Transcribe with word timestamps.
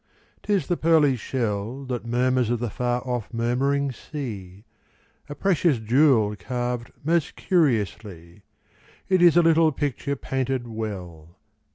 T 0.41 0.53
is 0.53 0.65
the 0.65 0.77
pearly 0.77 1.15
shell 1.15 1.85
That 1.85 2.07
mormnrs 2.07 2.49
of 2.49 2.57
the 2.57 2.65
f 2.73 2.81
ar 2.81 3.03
o£P 3.03 3.25
murmuring 3.31 3.91
sea; 3.91 4.63
A 5.29 5.35
precious 5.35 5.77
jewel 5.77 6.35
carved 6.35 6.91
most 7.03 7.35
curiously; 7.35 8.41
It 9.09 9.21
is 9.21 9.37
a 9.37 9.43
little 9.43 9.71
picture 9.71 10.15
painted 10.15 10.67
well. 10.67 11.37